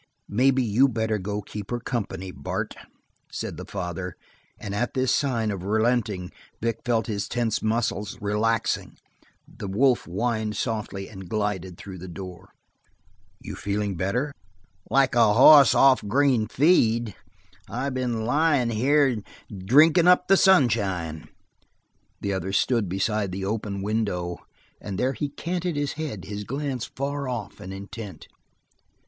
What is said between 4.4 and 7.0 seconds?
and at this sign of relenting Vic